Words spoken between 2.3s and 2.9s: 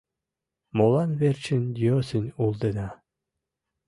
улдена?